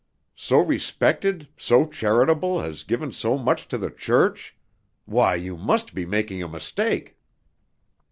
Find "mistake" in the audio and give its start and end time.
6.47-7.19